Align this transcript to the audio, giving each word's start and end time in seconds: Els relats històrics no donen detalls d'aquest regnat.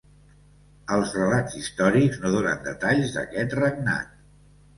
Els 0.95 1.11
relats 1.17 1.57
històrics 1.59 2.17
no 2.25 2.33
donen 2.37 2.65
detalls 2.69 3.15
d'aquest 3.19 3.55
regnat. 3.61 4.19